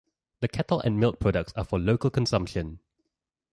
The 0.39 0.47
cattle 0.47 0.79
and 0.81 0.99
milk 0.99 1.19
products 1.19 1.53
are 1.55 1.63
for 1.63 1.77
local 1.77 2.09
consumption. 2.09 2.79